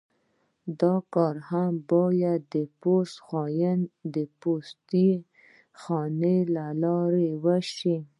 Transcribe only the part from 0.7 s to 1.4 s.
دا کار